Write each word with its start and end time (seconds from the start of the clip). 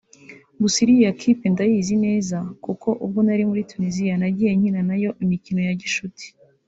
Gusa 0.61 0.77
iriya 0.85 1.11
kipe 1.19 1.45
ndayizi 1.53 1.95
neza 2.05 2.37
kuko 2.63 2.87
ubwo 3.03 3.19
nari 3.25 3.43
muri 3.49 3.61
Tunisia 3.71 4.13
nagiye 4.19 4.51
nkina 4.57 4.81
nayo 4.89 5.09
imikino 5.23 5.59
ya 5.67 5.75
gishuti 5.81 6.25